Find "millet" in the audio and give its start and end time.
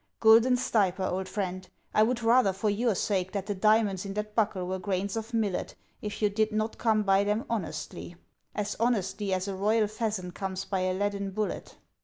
5.31-5.75